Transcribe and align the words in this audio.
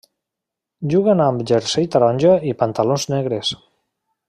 Juguen 0.93 1.21
amb 1.25 1.43
jersei 1.51 1.85
taronja 1.97 2.33
i 2.53 2.55
pantalons 2.63 3.07
negres. 3.17 3.55